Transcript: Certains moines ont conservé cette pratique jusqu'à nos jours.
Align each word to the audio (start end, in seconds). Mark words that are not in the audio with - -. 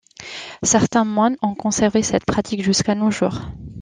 Certains 0.63 1.05
moines 1.05 1.37
ont 1.43 1.53
conservé 1.53 2.01
cette 2.01 2.25
pratique 2.25 2.63
jusqu'à 2.63 2.95
nos 2.95 3.11
jours. 3.11 3.39